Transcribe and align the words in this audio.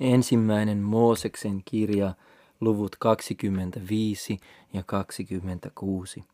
Ensimmäinen 0.00 0.78
Mooseksen 0.78 1.62
kirja, 1.64 2.14
luvut 2.60 2.96
25 2.98 4.40
ja 4.72 4.82
26. 4.86 6.24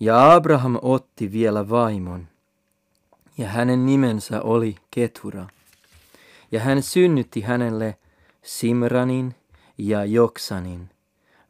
Ja 0.00 0.32
Abraham 0.32 0.78
otti 0.82 1.32
vielä 1.32 1.68
vaimon, 1.68 2.28
ja 3.38 3.48
hänen 3.48 3.86
nimensä 3.86 4.42
oli 4.42 4.76
Ketura. 4.90 5.46
Ja 6.52 6.60
hän 6.60 6.82
synnytti 6.82 7.40
hänelle 7.40 7.96
Simranin 8.42 9.34
ja 9.78 10.04
Joksanin, 10.04 10.90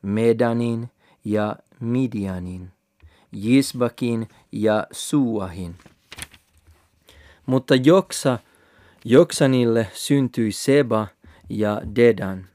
Medanin 0.03 0.91
ja 1.25 1.57
Midianin, 1.81 2.71
Jisbakin 3.33 4.29
ja 4.53 4.87
Suahin. 4.93 5.75
Mutta 7.47 7.75
Joksa, 7.75 8.39
Joksanille 9.05 9.87
syntyi 9.93 10.53
Seba 10.53 11.07
ja 11.49 11.81
Dedan. 11.97 12.47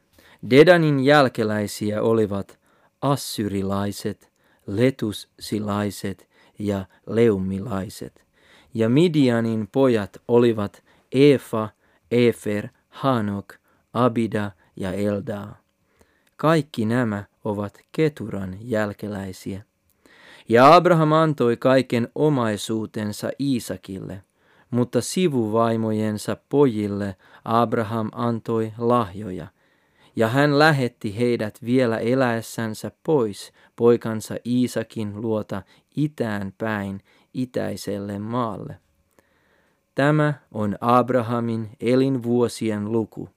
Dedanin 0.50 1.00
jälkeläisiä 1.00 2.02
olivat 2.02 2.60
assyrilaiset, 3.02 4.32
letussilaiset 4.68 6.30
ja 6.60 6.86
leumilaiset. 7.08 8.26
Ja 8.74 8.90
Midianin 8.90 9.68
pojat 9.72 10.22
olivat 10.28 10.84
Efa, 11.12 11.70
Efer, 12.12 12.68
Hanok, 12.90 13.54
Abida 13.94 14.52
ja 14.76 14.94
Eldaa. 14.94 15.58
Kaikki 16.38 16.86
nämä 16.86 17.24
ovat 17.44 17.80
Keturan 17.92 18.58
jälkeläisiä. 18.62 19.62
Ja 20.50 20.76
Abraham 20.76 21.12
antoi 21.12 21.58
kaiken 21.58 22.08
omaisuutensa 22.16 23.32
Iisakille, 23.40 24.24
mutta 24.72 25.02
sivuvaimojensa 25.02 26.38
pojille 26.50 27.16
Abraham 27.46 28.10
antoi 28.12 28.74
lahjoja, 28.78 29.48
ja 30.16 30.28
hän 30.28 30.60
lähetti 30.60 31.18
heidät 31.18 31.60
vielä 31.66 31.98
eläessänsä 31.98 32.92
pois 33.04 33.54
poikansa 33.76 34.36
Iisakin 34.46 35.22
luota 35.22 35.62
itään 35.96 36.54
päin 36.58 37.02
itäiselle 37.34 38.20
maalle. 38.20 38.80
Tämä 39.96 40.34
on 40.52 40.78
Abrahamin 40.82 41.70
elinvuosien 41.82 42.92
luku, 42.92 43.30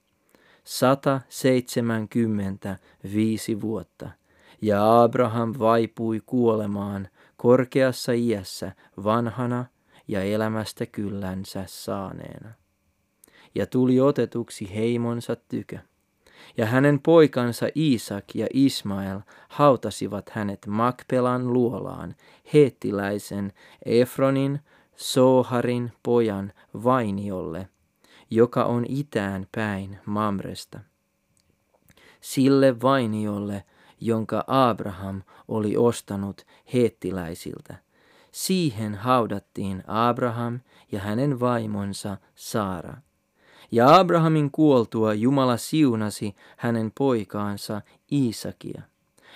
175 0.65 3.61
vuotta, 3.61 4.11
ja 4.63 5.03
Abraham 5.03 5.55
vaipui 5.59 6.21
kuolemaan 6.27 7.09
korkeassa 7.37 8.13
iässä 8.13 8.73
vanhana 9.05 9.65
ja 10.11 10.23
elämästä 10.23 10.87
kyllänsä 10.87 11.65
saaneena. 11.67 12.53
Ja 13.55 13.67
tuli 13.67 14.01
otetuksi 14.01 14.75
heimonsa 14.75 15.37
tykö. 15.37 15.79
Ja 16.57 16.67
hänen 16.67 17.01
poikansa 17.01 17.67
Iisak 17.77 18.25
ja 18.35 18.47
Ismael 18.53 19.21
hautasivat 19.49 20.31
hänet 20.31 20.67
Makpelan 20.67 21.53
luolaan, 21.53 22.15
heettiläisen 22.53 23.53
Efronin, 23.85 24.61
Soharin 24.97 25.93
pojan 26.03 26.53
Vainiolle, 26.85 27.69
joka 28.31 28.65
on 28.65 28.85
itään 28.89 29.47
päin 29.55 29.99
Mamresta. 30.07 30.81
Sille 32.21 32.81
Vainiolle, 32.81 33.65
jonka 34.01 34.45
Abraham 34.47 35.23
oli 35.49 35.77
ostanut 35.77 36.47
heettiläisiltä. 36.73 37.90
Siihen 38.33 38.95
haudattiin 38.95 39.83
Abraham 39.87 40.61
ja 40.93 41.01
hänen 41.01 41.41
vaimonsa 41.41 42.17
Saara. 42.35 42.97
Ja 43.73 43.99
Abrahamin 43.99 44.51
kuoltua 44.51 45.15
Jumala 45.15 45.57
siunasi 45.57 46.37
hänen 46.57 46.93
poikaansa 46.99 47.83
Iisakia. 48.13 48.83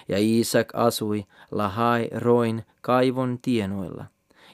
Ja 0.09 0.19
Iisak 0.19 0.75
asui 0.75 1.27
Lahai 1.51 2.11
Roin 2.15 2.65
kaivon 2.81 3.39
tienoilla. 3.43 4.05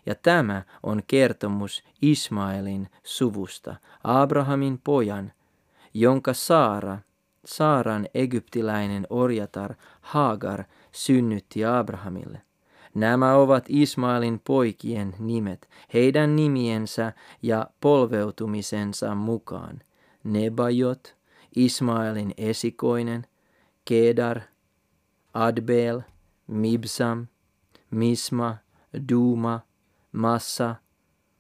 Ja 0.07 0.15
tämä 0.15 0.63
on 0.83 1.03
kertomus 1.07 1.85
Ismaelin 2.03 2.89
suvusta, 3.03 3.77
Abrahamin 4.05 4.79
pojan, 4.85 5.33
jonka 5.95 6.35
Saara, 6.35 6.99
Saaran 7.45 8.07
egyptiläinen 8.15 9.07
orjatar 9.11 9.75
Hagar 10.01 10.65
synnytti 10.93 11.65
Abrahamille. 11.65 12.43
Nämä 12.95 13.35
ovat 13.35 13.65
Ismaelin 13.69 14.41
poikien 14.47 15.15
nimet, 15.19 15.69
heidän 15.95 16.37
nimiensä 16.37 17.13
ja 17.43 17.67
polveutumisensa 17.81 19.15
mukaan. 19.15 19.83
Nebajot, 20.25 21.17
Ismaelin 21.57 22.35
esikoinen, 22.37 23.27
Kedar, 23.85 24.41
Adbel, 25.35 26.01
Mibsam, 26.47 27.27
Misma, 27.91 28.57
Duma, 29.13 29.61
Massa, 30.13 30.75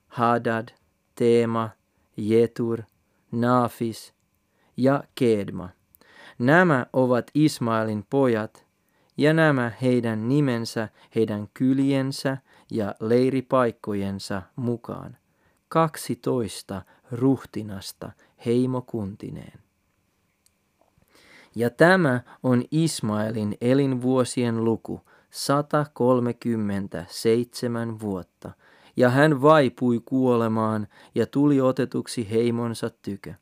Hadad, 0.09 0.69
Teema, 1.15 1.71
Jetur, 2.17 2.83
Nafis 3.33 4.15
ja 4.77 5.05
Kedma. 5.15 5.69
Nämä 6.39 6.87
ovat 6.93 7.31
Ismaelin 7.35 8.07
pojat, 8.11 8.67
ja 9.21 9.33
nämä 9.33 9.73
heidän 9.83 10.29
nimensä, 10.29 10.89
heidän 11.15 11.49
kyliensä 11.55 12.37
ja 12.71 12.95
leiripaikkojensa 13.01 14.43
mukaan. 14.57 15.17
Kaksitoista 15.69 16.83
ruhtinasta 17.13 18.13
heimokuntineen. 18.47 19.61
Ja 21.55 21.71
tämä 21.71 22.21
on 22.43 22.65
Ismaelin 22.71 23.57
elinvuosien 23.61 24.65
luku, 24.65 25.01
137 25.31 28.01
vuotta, 28.01 28.51
ja 28.97 29.11
hän 29.11 29.43
vaipui 29.43 30.01
kuolemaan 30.05 30.89
ja 31.15 31.27
tuli 31.27 31.61
otetuksi 31.61 32.31
heimonsa 32.31 32.91
tykö. 32.91 33.35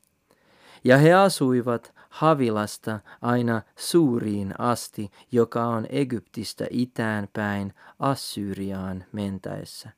Ja 0.83 0.97
he 0.97 1.13
asuivat 1.13 1.93
Havilasta 2.09 2.99
aina 3.21 3.61
Suuriin 3.75 4.53
asti, 4.57 5.11
joka 5.31 5.65
on 5.67 5.85
Egyptistä 5.89 6.67
itään 6.69 7.27
päin 7.33 7.73
Assyriaan 7.99 9.05
mentäessä. 9.11 9.89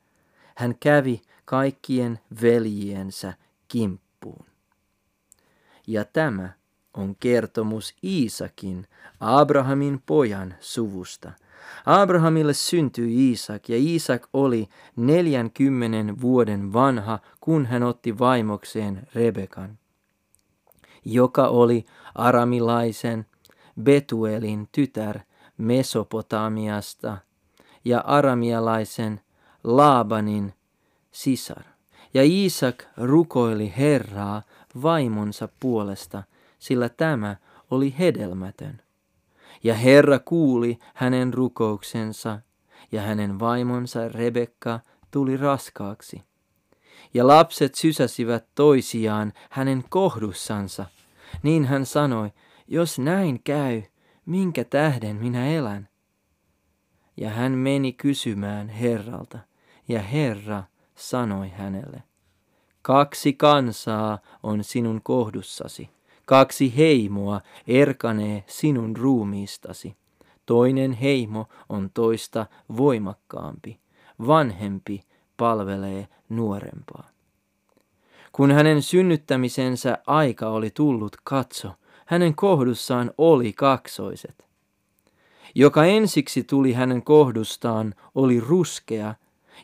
Hän 0.55 0.75
kävi 0.79 1.21
kaikkien 1.45 2.19
veljiensä 2.41 3.33
kimppuun. 3.67 4.45
Ja 5.87 6.05
tämä 6.05 6.49
on 6.93 7.15
kertomus 7.15 7.95
Iisakin, 8.03 8.87
Abrahamin 9.19 10.01
pojan 10.05 10.55
suvusta. 10.59 11.31
Abrahamille 11.85 12.53
syntyi 12.53 13.29
Iisak 13.29 13.69
ja 13.69 13.77
Iisak 13.77 14.27
oli 14.33 14.69
40 14.95 16.21
vuoden 16.21 16.73
vanha, 16.73 17.19
kun 17.41 17.65
hän 17.65 17.83
otti 17.83 18.19
vaimokseen 18.19 19.07
Rebekan 19.15 19.80
joka 21.05 21.47
oli 21.47 21.85
aramilaisen 22.15 23.25
Betuelin 23.81 24.69
tytär 24.71 25.19
Mesopotamiasta 25.57 27.17
ja 27.85 27.99
aramialaisen 27.99 29.21
Laabanin 29.63 30.53
sisar. 31.11 31.63
Ja 32.13 32.23
Iisak 32.23 32.83
rukoili 32.97 33.73
Herraa 33.77 34.41
vaimonsa 34.81 35.49
puolesta, 35.59 36.23
sillä 36.59 36.89
tämä 36.89 37.35
oli 37.71 37.95
hedelmätön. 37.99 38.81
Ja 39.63 39.73
Herra 39.73 40.19
kuuli 40.19 40.79
hänen 40.93 41.33
rukouksensa, 41.33 42.39
ja 42.91 43.01
hänen 43.01 43.39
vaimonsa 43.39 44.07
Rebekka 44.09 44.79
tuli 45.11 45.37
raskaaksi 45.37 46.23
ja 47.13 47.27
lapset 47.27 47.75
sysäsivät 47.75 48.45
toisiaan 48.55 49.33
hänen 49.49 49.83
kohdussansa. 49.89 50.85
Niin 51.43 51.65
hän 51.65 51.85
sanoi, 51.85 52.31
jos 52.67 52.99
näin 52.99 53.43
käy, 53.43 53.81
minkä 54.25 54.63
tähden 54.63 55.15
minä 55.15 55.47
elän? 55.47 55.89
Ja 57.17 57.29
hän 57.29 57.51
meni 57.51 57.93
kysymään 57.93 58.69
Herralta, 58.69 59.39
ja 59.87 60.01
Herra 60.01 60.63
sanoi 60.95 61.49
hänelle, 61.49 62.03
kaksi 62.81 63.33
kansaa 63.33 64.19
on 64.43 64.63
sinun 64.63 65.01
kohdussasi, 65.03 65.89
kaksi 66.25 66.77
heimoa 66.77 67.41
erkanee 67.67 68.43
sinun 68.47 68.97
ruumiistasi. 68.97 69.95
Toinen 70.45 70.91
heimo 70.91 71.47
on 71.69 71.89
toista 71.93 72.45
voimakkaampi, 72.77 73.79
vanhempi 74.27 75.01
palvelee 75.41 76.07
nuorempaa. 76.29 77.09
Kun 78.31 78.51
hänen 78.51 78.81
synnyttämisensä 78.81 79.97
aika 80.07 80.49
oli 80.49 80.69
tullut, 80.69 81.15
katso, 81.23 81.71
hänen 82.05 82.35
kohdussaan 82.35 83.11
oli 83.17 83.53
kaksoiset. 83.53 84.45
Joka 85.55 85.85
ensiksi 85.85 86.43
tuli 86.43 86.73
hänen 86.73 87.03
kohdustaan 87.03 87.95
oli 88.15 88.39
ruskea 88.39 89.15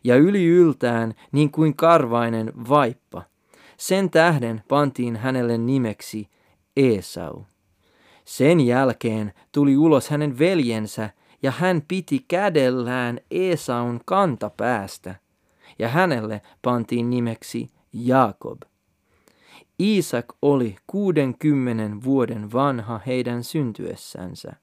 ja 0.04 0.16
yli 0.16 0.46
yltään 0.46 1.14
niin 1.32 1.52
kuin 1.52 1.76
karvainen 1.76 2.54
vaippa. 2.70 3.24
Sen 3.78 4.10
tähden 4.10 4.64
pantiin 4.68 5.16
hänelle 5.16 5.58
nimeksi 5.58 6.30
Esau. 6.78 7.42
Sen 8.26 8.60
jälkeen 8.60 9.34
tuli 9.52 9.78
ulos 9.78 10.10
hänen 10.10 10.40
veljensä 10.40 11.10
ja 11.44 11.52
hän 11.52 11.82
piti 11.88 12.26
kädellään 12.28 13.20
Esaun 13.32 14.00
kantapäästä 14.06 15.27
ja 15.80 15.90
hänelle 15.90 16.42
pantiin 16.62 17.10
nimeksi 17.10 17.72
Jaakob. 17.94 18.62
Iisak 19.80 20.26
oli 20.42 20.76
60 20.88 22.04
vuoden 22.04 22.52
vanha 22.54 23.00
heidän 23.06 23.44
syntyessänsä. 23.44 24.54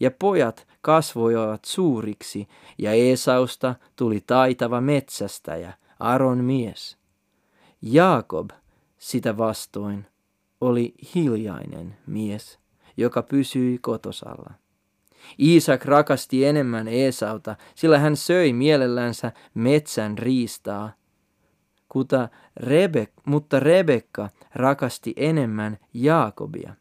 Ja 0.00 0.10
pojat 0.10 0.66
kasvoivat 0.80 1.64
suuriksi, 1.64 2.48
ja 2.78 2.92
Esausta 2.92 3.74
tuli 3.96 4.22
taitava 4.26 4.80
metsästäjä, 4.80 5.72
Aron 5.98 6.44
mies. 6.44 6.98
Jaakob 7.82 8.50
sitä 8.98 9.36
vastoin 9.36 10.06
oli 10.60 10.94
hiljainen 11.14 11.96
mies, 12.06 12.58
joka 12.96 13.22
pysyi 13.22 13.78
kotosalla. 13.78 14.52
Iisak 15.40 15.84
rakasti 15.84 16.44
enemmän 16.44 16.88
Esauta, 16.88 17.56
sillä 17.74 17.98
hän 17.98 18.16
söi 18.16 18.52
mielellänsä 18.52 19.32
metsän 19.54 20.18
riistaa. 20.18 20.92
Kuta 21.88 22.28
Rebek, 22.56 23.10
mutta 23.26 23.60
Rebekka 23.60 24.28
rakasti 24.54 25.12
enemmän 25.16 25.78
Jaakobia. 25.94 26.74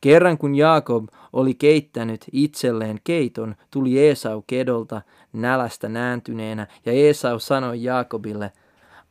Kerran 0.00 0.38
kun 0.38 0.54
Jaakob 0.54 1.08
oli 1.32 1.54
keittänyt 1.54 2.24
itselleen 2.32 3.00
keiton, 3.04 3.54
tuli 3.70 4.08
Esau 4.08 4.42
kedolta 4.46 5.02
nälästä 5.32 5.88
nääntyneenä, 5.88 6.66
ja 6.86 6.92
Esau 6.92 7.38
sanoi 7.38 7.82
Jaakobille, 7.82 8.52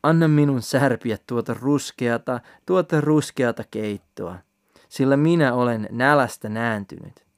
anna 0.04 0.28
minun 0.28 0.62
särpiä 0.62 1.18
tuota 1.28 1.56
ruskeata, 1.62 2.40
tuota 2.66 3.02
ruskeata 3.02 3.64
keittoa, 3.72 4.36
sillä 4.90 5.18
minä 5.18 5.54
olen 5.54 5.88
nälästä 5.92 6.50
nääntynyt. 6.50 7.29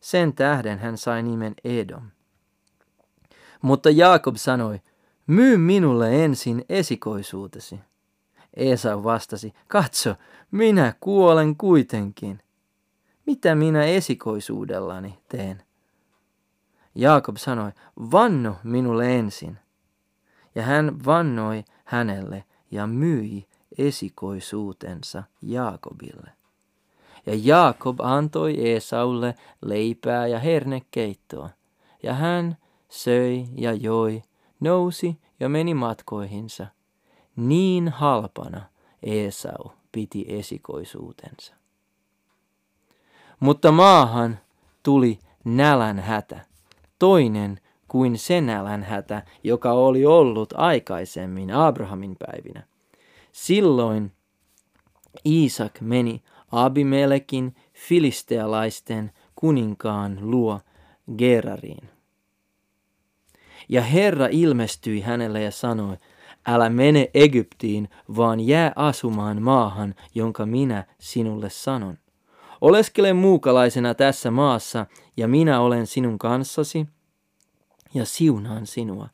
Sen 0.00 0.34
tähden 0.34 0.78
hän 0.78 0.98
sai 0.98 1.22
nimen 1.22 1.54
Edom. 1.64 2.10
Mutta 3.62 3.90
Jaakob 3.90 4.36
sanoi, 4.36 4.80
myy 5.26 5.56
minulle 5.56 6.24
ensin 6.24 6.64
esikoisuutesi. 6.68 7.80
Esau 8.54 9.04
vastasi, 9.04 9.54
katso, 9.68 10.14
minä 10.50 10.94
kuolen 11.00 11.56
kuitenkin. 11.56 12.42
Mitä 13.26 13.54
minä 13.54 13.84
esikoisuudellani 13.84 15.18
teen? 15.28 15.62
Jaakob 16.94 17.36
sanoi, 17.36 17.72
vanno 18.12 18.56
minulle 18.64 19.16
ensin. 19.18 19.58
Ja 20.54 20.62
hän 20.62 21.04
vannoi 21.04 21.64
hänelle 21.84 22.44
ja 22.70 22.86
myi 22.86 23.46
esikoisuutensa 23.78 25.22
Jaakobille. 25.42 26.39
Ja 27.26 27.32
Jaakob 27.42 28.00
antoi 28.00 28.70
Esaulle 28.70 29.34
leipää 29.62 30.26
ja 30.26 30.38
hernekeittoa. 30.38 31.50
Ja 32.02 32.14
hän 32.14 32.56
söi 32.88 33.44
ja 33.56 33.72
joi, 33.72 34.22
nousi 34.60 35.16
ja 35.40 35.48
meni 35.48 35.74
matkoihinsa. 35.74 36.66
Niin 37.36 37.88
halpana 37.88 38.62
Esau 39.02 39.70
piti 39.92 40.24
esikoisuutensa. 40.28 41.54
Mutta 43.40 43.72
maahan 43.72 44.38
tuli 44.82 45.18
nälän 45.44 45.98
hätä, 45.98 46.40
toinen 46.98 47.60
kuin 47.88 48.18
se 48.18 48.40
nälän 48.40 48.82
hätä, 48.82 49.22
joka 49.44 49.72
oli 49.72 50.06
ollut 50.06 50.52
aikaisemmin 50.56 51.50
Abrahamin 51.50 52.16
päivinä. 52.16 52.62
Silloin 53.32 54.12
Iisak 55.26 55.80
meni 55.80 56.22
Abimelekin 56.52 57.54
filistealaisten 57.72 59.12
kuninkaan 59.34 60.18
luo 60.20 60.60
Gerariin. 61.18 61.88
Ja 63.68 63.82
Herra 63.82 64.28
ilmestyi 64.30 65.00
hänelle 65.00 65.42
ja 65.42 65.50
sanoi, 65.50 65.96
älä 66.46 66.70
mene 66.70 67.10
Egyptiin, 67.14 67.88
vaan 68.16 68.40
jää 68.40 68.72
asumaan 68.76 69.42
maahan, 69.42 69.94
jonka 70.14 70.46
minä 70.46 70.84
sinulle 70.98 71.50
sanon. 71.50 71.98
Oleskele 72.60 73.12
muukalaisena 73.12 73.94
tässä 73.94 74.30
maassa, 74.30 74.86
ja 75.16 75.28
minä 75.28 75.60
olen 75.60 75.86
sinun 75.86 76.18
kanssasi, 76.18 76.86
ja 77.94 78.04
siunaan 78.04 78.66
sinua. 78.66 79.08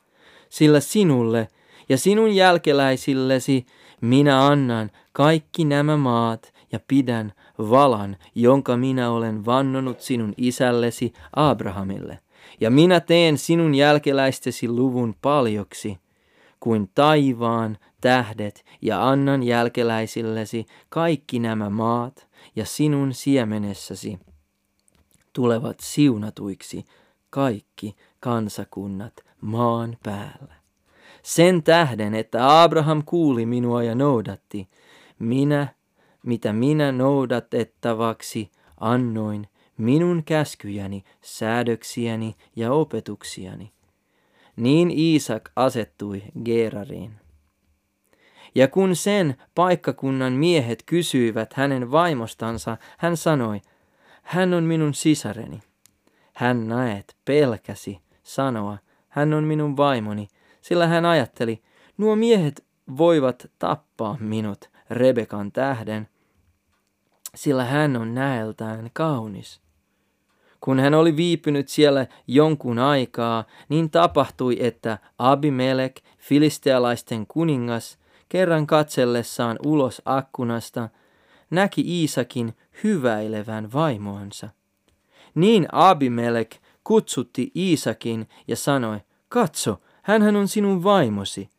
Sillä 0.48 0.80
sinulle 0.80 1.48
ja 1.88 1.98
sinun 1.98 2.34
jälkeläisillesi 2.34 3.66
minä 4.00 4.46
annan 4.46 4.90
kaikki 5.12 5.64
nämä 5.64 5.96
maat, 5.96 6.52
ja 6.76 6.80
pidän 6.88 7.32
valan, 7.58 8.16
jonka 8.34 8.76
minä 8.76 9.10
olen 9.10 9.46
vannonut 9.46 10.00
sinun 10.00 10.34
isällesi 10.36 11.12
Abrahamille. 11.36 12.18
Ja 12.60 12.70
minä 12.70 13.00
teen 13.00 13.38
sinun 13.38 13.74
jälkeläistesi 13.74 14.68
luvun 14.68 15.14
paljoksi 15.22 15.98
kuin 16.60 16.90
taivaan 16.94 17.78
tähdet, 18.00 18.64
ja 18.82 19.08
annan 19.08 19.42
jälkeläisillesi 19.42 20.66
kaikki 20.88 21.38
nämä 21.38 21.70
maat, 21.70 22.28
ja 22.56 22.64
sinun 22.64 23.14
siemenessäsi 23.14 24.18
tulevat 25.32 25.76
siunatuiksi 25.80 26.84
kaikki 27.30 27.96
kansakunnat 28.20 29.14
maan 29.40 29.96
päällä. 30.02 30.54
Sen 31.22 31.62
tähden, 31.62 32.14
että 32.14 32.62
Abraham 32.62 33.02
kuuli 33.06 33.46
minua 33.46 33.82
ja 33.82 33.94
noudatti, 33.94 34.68
minä 35.18 35.75
mitä 36.26 36.52
minä 36.52 36.92
noudatettavaksi 36.92 38.50
annoin 38.80 39.48
minun 39.78 40.22
käskyjäni, 40.24 41.04
säädöksiäni 41.22 42.36
ja 42.56 42.72
opetuksiani. 42.72 43.72
Niin 44.56 44.90
Iisak 44.90 45.50
asettui 45.56 46.22
Gerariin. 46.44 47.12
Ja 48.54 48.68
kun 48.68 48.96
sen 48.96 49.36
paikkakunnan 49.54 50.32
miehet 50.32 50.82
kysyivät 50.86 51.52
hänen 51.52 51.90
vaimostansa, 51.90 52.76
hän 52.98 53.16
sanoi, 53.16 53.60
hän 54.22 54.54
on 54.54 54.64
minun 54.64 54.94
sisareni. 54.94 55.60
Hän 56.34 56.68
näet 56.68 57.16
pelkäsi 57.24 57.98
sanoa, 58.22 58.78
hän 59.08 59.34
on 59.34 59.44
minun 59.44 59.76
vaimoni, 59.76 60.28
sillä 60.62 60.86
hän 60.86 61.04
ajatteli, 61.04 61.62
nuo 61.98 62.16
miehet 62.16 62.64
voivat 62.96 63.50
tappaa 63.58 64.16
minut 64.20 64.70
Rebekan 64.90 65.52
tähden, 65.52 66.08
sillä 67.36 67.64
hän 67.64 67.96
on 67.96 68.14
näeltään 68.14 68.90
kaunis. 68.92 69.60
Kun 70.60 70.80
hän 70.80 70.94
oli 70.94 71.16
viipynyt 71.16 71.68
siellä 71.68 72.06
jonkun 72.26 72.78
aikaa, 72.78 73.44
niin 73.68 73.90
tapahtui, 73.90 74.56
että 74.60 74.98
Abimelek, 75.18 76.00
filistealaisten 76.18 77.26
kuningas, 77.26 77.98
kerran 78.28 78.66
katsellessaan 78.66 79.56
ulos 79.66 80.02
akkunasta, 80.04 80.88
näki 81.50 81.80
Iisakin 81.86 82.54
hyväilevän 82.84 83.72
vaimoansa. 83.72 84.48
Niin 85.34 85.68
Abimelek 85.72 86.56
kutsutti 86.84 87.50
Iisakin 87.56 88.28
ja 88.48 88.56
sanoi, 88.56 89.00
katso, 89.28 89.80
hän 90.02 90.36
on 90.36 90.48
sinun 90.48 90.84
vaimosi. 90.84 91.50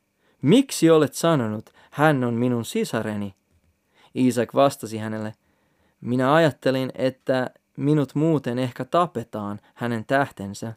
Miksi 0.42 0.90
olet 0.90 1.14
sanonut, 1.14 1.70
hän 1.92 2.24
on 2.24 2.34
minun 2.34 2.66
sisareni? 2.66 3.36
Iisak 4.16 4.54
vastasi 4.56 4.98
hänelle, 4.98 5.34
minä 6.02 6.34
ajattelin, 6.34 6.92
että 6.96 7.50
minut 7.78 8.16
muuten 8.16 8.60
ehkä 8.60 8.86
tapetaan 8.86 9.60
hänen 9.74 10.06
tähtensä. 10.06 10.74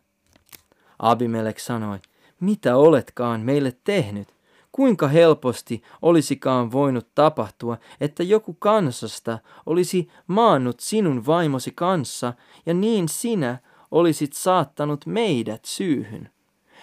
Abimelek 0.99 1.59
sanoi, 1.59 1.99
mitä 2.41 2.77
oletkaan 2.77 3.41
meille 3.41 3.77
tehnyt? 3.85 4.29
Kuinka 4.73 5.09
helposti 5.09 5.83
olisikaan 6.03 6.73
voinut 6.73 7.09
tapahtua, 7.15 7.79
että 8.00 8.23
joku 8.23 8.55
kansasta 8.55 9.39
olisi 9.67 10.11
maannut 10.27 10.81
sinun 10.81 11.27
vaimosi 11.27 11.73
kanssa, 11.75 12.33
ja 12.67 12.75
niin 12.75 13.09
sinä 13.09 13.59
olisit 13.91 14.33
saattanut 14.33 15.07
meidät 15.07 15.65
syyhyn. 15.65 16.31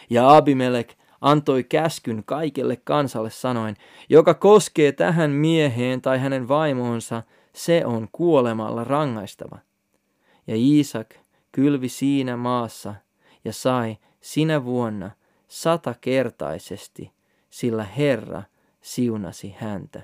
Ja 0.09 0.35
Abimelek 0.35 0.93
antoi 1.21 1.63
käskyn 1.63 2.23
kaikelle 2.25 2.75
kansalle 2.75 3.29
sanoen, 3.29 3.75
joka 4.09 4.33
koskee 4.33 4.91
tähän 4.91 5.31
mieheen 5.31 6.01
tai 6.01 6.19
hänen 6.19 6.47
vaimoonsa, 6.47 7.23
se 7.57 7.85
on 7.85 8.07
kuolemalla 8.11 8.83
rangaistava. 8.83 9.59
Ja 10.47 10.55
Iisak 10.55 11.15
kylvi 11.51 11.89
siinä 11.89 12.37
maassa 12.37 12.95
ja 13.45 13.53
sai 13.53 13.97
sinä 14.21 14.65
vuonna 14.65 15.11
satakertaisesti, 15.47 17.11
sillä 17.49 17.83
Herra 17.83 18.43
siunasi 18.81 19.55
häntä. 19.59 20.01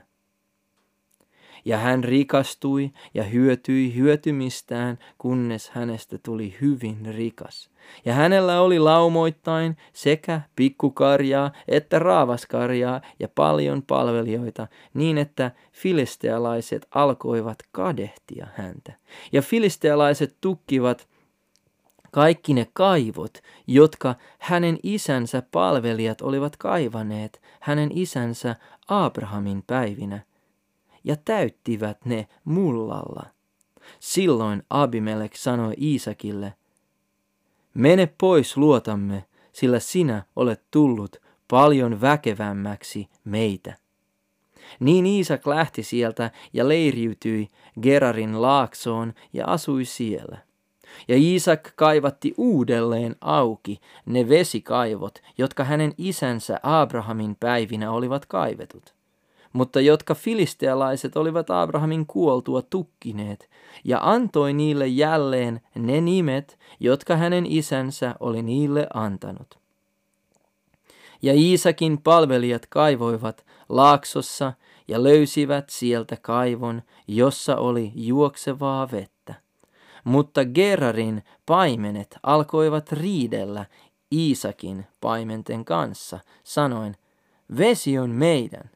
Ja 1.66 1.78
hän 1.78 2.04
rikastui 2.04 2.92
ja 3.14 3.24
hyötyi 3.24 3.96
hyötymistään, 3.96 5.00
kunnes 5.18 5.70
hänestä 5.70 6.18
tuli 6.18 6.58
hyvin 6.62 7.16
rikas. 7.16 7.70
Ja 8.06 8.14
hänellä 8.14 8.62
oli 8.62 8.80
laumoittain 8.80 9.78
sekä 9.94 10.42
pikkukarjaa 10.56 11.52
että 11.68 12.00
raavaskarjaa 12.00 13.02
ja 13.20 13.28
paljon 13.28 13.82
palvelijoita, 13.82 14.68
niin 14.94 15.18
että 15.18 15.52
filistealaiset 15.72 16.88
alkoivat 16.92 17.58
kadehtia 17.72 18.48
häntä. 18.56 18.94
Ja 19.32 19.42
filistealaiset 19.42 20.38
tukkivat 20.42 21.08
kaikki 22.12 22.54
ne 22.54 22.68
kaivot, 22.74 23.38
jotka 23.68 24.16
hänen 24.40 24.78
isänsä 24.84 25.44
palvelijat 25.52 26.22
olivat 26.22 26.58
kaivaneet 26.58 27.42
hänen 27.60 27.90
isänsä 27.94 28.56
Abrahamin 28.88 29.64
päivinä, 29.68 30.22
ja 31.04 31.16
täyttivät 31.26 32.06
ne 32.06 32.28
mullalla. 32.44 33.26
Silloin 34.00 34.64
Abimelek 34.70 35.36
sanoi 35.36 35.74
Iisakille, 35.82 36.54
Mene 37.74 38.14
pois 38.18 38.58
luotamme, 38.58 39.26
sillä 39.52 39.80
sinä 39.80 40.24
olet 40.36 40.62
tullut 40.72 41.16
paljon 41.48 42.02
väkevämmäksi 42.02 43.10
meitä. 43.24 43.74
Niin 44.80 45.06
Iisak 45.06 45.48
lähti 45.48 45.84
sieltä 45.84 46.32
ja 46.54 46.68
leiriytyi 46.68 47.48
Gerarin 47.82 48.42
laaksoon 48.42 49.14
ja 49.34 49.46
asui 49.46 49.86
siellä. 49.86 50.38
Ja 51.08 51.16
Iisak 51.16 51.74
kaivatti 51.76 52.34
uudelleen 52.38 53.16
auki 53.22 53.80
ne 54.06 54.30
vesikaivot, 54.30 55.22
jotka 55.38 55.64
hänen 55.64 55.94
isänsä 55.98 56.60
Abrahamin 56.64 57.36
päivinä 57.40 57.92
olivat 57.92 58.26
kaivetut, 58.26 58.96
mutta 59.54 59.82
jotka 59.82 60.16
filistealaiset 60.16 61.18
olivat 61.18 61.50
Abrahamin 61.50 62.06
kuoltua 62.06 62.62
tukkineet, 62.62 63.50
ja 63.84 64.00
antoi 64.02 64.54
niille 64.54 64.88
jälleen 64.88 65.62
ne 65.76 66.02
nimet, 66.02 66.60
jotka 66.80 67.16
hänen 67.16 67.46
isänsä 67.46 68.16
oli 68.20 68.42
niille 68.42 68.88
antanut. 68.94 69.60
Ja 71.22 71.34
Iisakin 71.34 72.02
palvelijat 72.02 72.66
kaivoivat 72.70 73.46
laaksossa 73.70 74.54
ja 74.88 75.04
löysivät 75.04 75.70
sieltä 75.70 76.18
kaivon, 76.22 76.82
jossa 77.08 77.56
oli 77.56 77.92
juoksevaa 77.96 78.92
vettä. 78.92 79.34
Mutta 80.04 80.46
Gerarin 80.46 81.24
paimenet 81.46 82.18
alkoivat 82.24 82.92
riidellä 82.92 83.66
Iisakin 84.12 84.86
paimenten 85.02 85.66
kanssa, 85.66 86.20
sanoen, 86.44 86.96
vesi 87.58 87.98
on 88.00 88.10
meidän. 88.10 88.70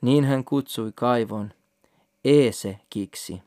Niin 0.00 0.24
hän 0.24 0.44
kutsui 0.44 0.92
kaivon 0.94 1.52
Eesekiksi, 2.24 3.42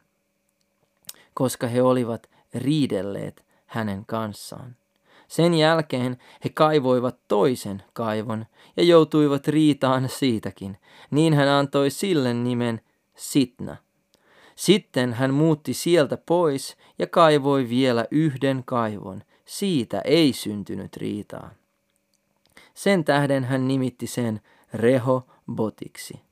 koska 1.33 1.67
he 1.67 1.81
olivat 1.81 2.29
riidelleet 2.53 3.45
hänen 3.65 4.05
kanssaan. 4.05 4.75
Sen 5.27 5.53
jälkeen 5.53 6.17
he 6.43 6.49
kaivoivat 6.49 7.17
toisen 7.27 7.83
kaivon 7.93 8.45
ja 8.77 8.83
joutuivat 8.83 9.47
riitaan 9.47 10.09
siitäkin. 10.09 10.77
Niin 11.11 11.33
hän 11.33 11.47
antoi 11.47 11.89
sille 11.89 12.33
nimen 12.33 12.81
Sitna. 13.15 13.77
Sitten 14.55 15.13
hän 15.13 15.33
muutti 15.33 15.73
sieltä 15.73 16.17
pois 16.17 16.77
ja 16.99 17.07
kaivoi 17.07 17.69
vielä 17.69 18.05
yhden 18.11 18.63
kaivon. 18.65 19.23
Siitä 19.45 20.01
ei 20.05 20.33
syntynyt 20.33 20.97
riitaa. 20.97 21.51
Sen 22.73 23.03
tähden 23.03 23.43
hän 23.43 23.67
nimitti 23.67 24.07
sen 24.07 24.41
Reho 24.73 25.27
Botiksi 25.55 26.30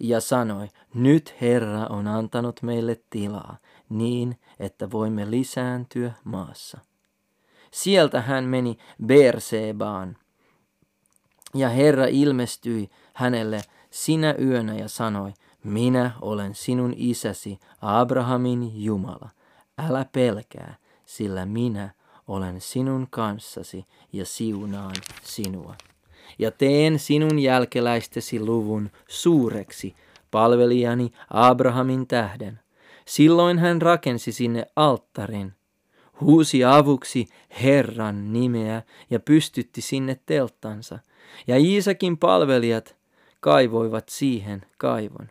ja 0.00 0.20
sanoi, 0.20 0.68
nyt 0.94 1.34
Herra 1.40 1.86
on 1.86 2.08
antanut 2.08 2.62
meille 2.62 3.00
tilaa 3.10 3.56
niin, 3.88 4.38
että 4.60 4.90
voimme 4.90 5.30
lisääntyä 5.30 6.12
maassa. 6.24 6.78
Sieltä 7.70 8.20
hän 8.20 8.44
meni 8.44 8.78
Bersebaan 9.06 10.16
ja 11.54 11.68
Herra 11.68 12.06
ilmestyi 12.06 12.90
hänelle 13.14 13.62
sinä 13.90 14.34
yönä 14.40 14.74
ja 14.74 14.88
sanoi, 14.88 15.32
minä 15.64 16.10
olen 16.20 16.54
sinun 16.54 16.94
isäsi, 16.96 17.58
Abrahamin 17.82 18.84
Jumala. 18.84 19.28
Älä 19.78 20.06
pelkää, 20.12 20.76
sillä 21.06 21.46
minä 21.46 21.90
olen 22.28 22.60
sinun 22.60 23.06
kanssasi 23.10 23.86
ja 24.12 24.26
siunaan 24.26 24.96
sinua. 25.22 25.74
Ja 26.38 26.50
teen 26.50 26.98
sinun 26.98 27.38
jälkeläistesi 27.38 28.40
luvun 28.40 28.90
suureksi 29.08 29.94
palvelijani 30.30 31.12
Abrahamin 31.30 32.06
tähden. 32.06 32.60
Silloin 33.06 33.58
hän 33.58 33.82
rakensi 33.82 34.32
sinne 34.32 34.66
alttarin, 34.76 35.52
huusi 36.20 36.64
avuksi 36.64 37.26
Herran 37.62 38.32
nimeä 38.32 38.82
ja 39.10 39.20
pystytti 39.20 39.80
sinne 39.80 40.20
telttansa. 40.26 40.98
Ja 41.46 41.56
Iisakin 41.56 42.18
palvelijat 42.18 42.96
kaivoivat 43.40 44.08
siihen 44.08 44.62
kaivon. 44.78 45.28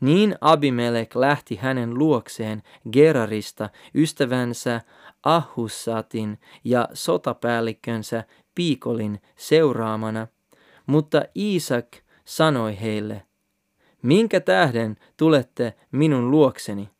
Niin 0.00 0.36
Abimelek 0.40 1.16
lähti 1.16 1.56
hänen 1.56 1.98
luokseen 1.98 2.62
Gerarista 2.92 3.68
ystävänsä 3.94 4.80
Ahussatin 5.22 6.38
ja 6.64 6.88
sotapäällikkönsä 6.92 8.24
Piikolin 8.54 9.20
seuraamana, 9.36 10.26
mutta 10.86 11.22
Iisak 11.36 11.86
sanoi 12.24 12.80
heille, 12.80 13.22
minkä 14.02 14.40
tähden 14.40 14.96
tulette 15.16 15.74
minun 15.92 16.30
luokseni, 16.30 16.90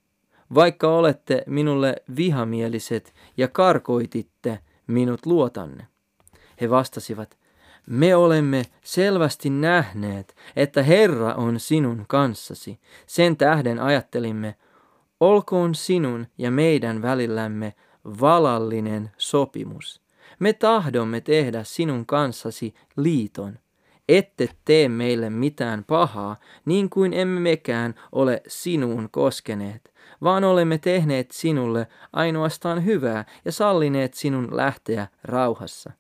vaikka 0.55 0.89
olette 0.89 1.43
minulle 1.47 1.97
vihamieliset 2.17 3.15
ja 3.37 3.49
karkoititte 3.49 4.59
minut 4.87 5.27
luotanne? 5.27 5.87
He 6.61 6.71
vastasivat, 6.71 7.39
me 7.87 8.17
olemme 8.17 8.63
selvästi 8.85 9.51
nähneet, 9.51 10.37
että 10.57 10.83
Herra 10.83 11.35
on 11.35 11.61
sinun 11.61 12.05
kanssasi. 12.09 12.81
Sen 13.07 13.37
tähden 13.37 13.79
ajattelimme, 13.79 14.55
olkoon 15.21 15.75
sinun 15.75 16.27
ja 16.39 16.51
meidän 16.51 17.03
välillämme 17.03 17.75
valallinen 18.05 19.11
sopimus. 19.19 20.03
Me 20.41 20.53
tahdomme 20.53 21.21
tehdä 21.21 21.65
sinun 21.65 22.07
kanssasi 22.07 22.75
liiton. 22.97 23.59
Ette 24.09 24.49
tee 24.65 24.89
meille 24.89 25.31
mitään 25.31 25.85
pahaa, 25.85 26.37
niin 26.65 26.91
kuin 26.91 27.13
emme 27.13 27.41
mekään 27.41 27.95
ole 28.13 28.43
sinuun 28.47 29.09
koskeneet, 29.11 29.95
vaan 30.23 30.45
olemme 30.45 30.79
tehneet 30.79 31.31
sinulle 31.31 31.87
ainoastaan 32.13 32.85
hyvää 32.85 33.25
ja 33.45 33.53
sallineet 33.53 34.15
sinun 34.15 34.57
lähteä 34.57 35.09
rauhassa 35.25 35.93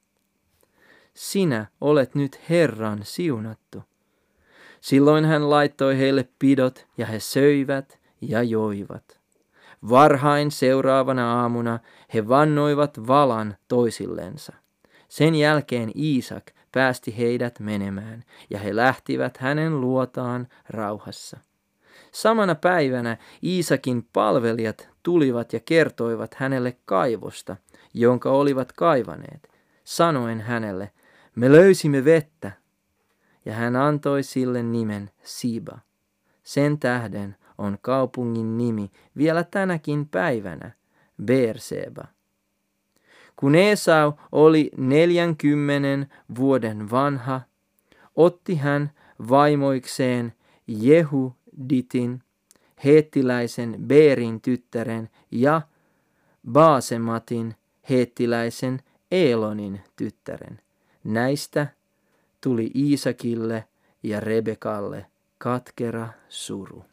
sinä 1.15 1.67
olet 1.81 2.15
nyt 2.15 2.41
Herran 2.49 3.01
siunattu. 3.03 3.83
Silloin 4.81 5.25
hän 5.25 5.51
laittoi 5.51 5.99
heille 5.99 6.29
pidot 6.39 6.87
ja 6.99 7.07
he 7.07 7.21
söivät 7.21 7.99
ja 8.21 8.43
joivat. 8.43 9.20
Varhain 9.89 10.51
seuraavana 10.51 11.41
aamuna 11.41 11.79
he 12.15 12.29
vannoivat 12.29 13.07
valan 13.07 13.57
toisillensa. 13.69 14.53
Sen 15.09 15.35
jälkeen 15.35 15.91
Iisak 15.97 16.51
päästi 16.73 17.19
heidät 17.19 17.61
menemään 17.61 18.25
ja 18.51 18.59
he 18.59 18.77
lähtivät 18.77 19.37
hänen 19.37 19.81
luotaan 19.81 20.49
rauhassa. 20.69 21.39
Samana 22.13 22.55
päivänä 22.55 23.17
Iisakin 23.45 24.09
palvelijat 24.13 24.89
tulivat 25.03 25.53
ja 25.53 25.61
kertoivat 25.61 26.35
hänelle 26.35 26.77
kaivosta, 26.85 27.57
jonka 27.95 28.31
olivat 28.31 28.73
kaivaneet, 28.73 29.49
sanoen 29.85 30.41
hänelle, 30.41 30.91
me 31.35 31.53
löysimme 31.53 32.05
vettä, 32.05 32.53
ja 33.45 33.53
hän 33.53 33.77
antoi 33.77 34.23
sille 34.23 34.63
nimen 34.63 35.11
Siba. 35.23 35.79
Sen 36.43 36.79
tähden 36.79 37.37
on 37.61 37.79
kaupungin 37.83 38.59
nimi 38.59 38.91
vielä 39.17 39.45
tänäkin 39.45 40.09
päivänä 40.09 40.71
Beerseba. 41.25 42.05
Kun 43.37 43.55
Esau 43.55 44.13
oli 44.33 44.71
neljänkymmenen 44.77 46.07
vuoden 46.37 46.91
vanha, 46.91 47.41
otti 48.17 48.57
hän 48.57 48.91
vaimoikseen 49.29 50.33
Jehuditin, 50.67 52.23
heettiläisen 52.85 53.77
Beerin 53.87 54.41
tyttären 54.41 55.09
ja 55.31 55.63
Baasematin, 56.53 57.55
heettiläisen 57.91 58.83
Elonin 59.11 59.81
tyttären. 59.97 60.61
Näistä 61.05 61.67
tuli 62.41 62.71
Iisakille 62.75 63.65
ja 64.03 64.21
Rebekalle 64.21 65.07
katkera 65.39 66.09
suru. 66.29 66.90